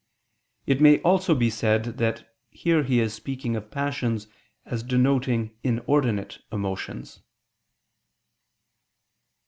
[0.65, 4.25] It may also be said that here he is speaking of passions
[4.65, 7.19] as denoting inordinate emotions.